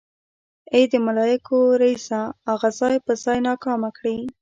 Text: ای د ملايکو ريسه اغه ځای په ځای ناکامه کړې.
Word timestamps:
ای 0.73 0.83
د 0.91 0.93
ملايکو 1.05 1.59
ريسه 1.81 2.21
اغه 2.53 2.69
ځای 2.79 2.95
په 3.05 3.11
ځای 3.23 3.37
ناکامه 3.47 3.89
کړې. 3.97 4.17